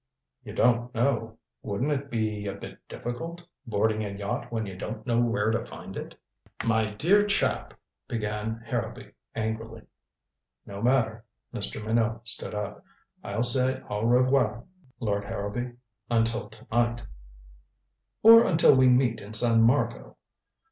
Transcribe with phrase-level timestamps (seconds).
[0.43, 1.37] "You don't know?
[1.61, 5.63] Won't it be a bit difficult boarding a yacht when you don't know where to
[5.63, 6.15] find it?"
[6.65, 7.75] "My dear chap"
[8.09, 9.83] began Harrowby angrily.
[10.65, 11.85] "No matter." Mr.
[11.85, 12.83] Minot stood up.
[13.23, 14.63] "I'll say au revoir,
[14.99, 15.73] Lord Harrowby
[16.09, 17.05] until to night."
[18.23, 20.17] "Or until we meet in San Marco."